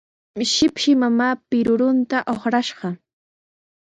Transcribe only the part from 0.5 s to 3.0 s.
Shipshi mamaa pirurunta uqrashqa.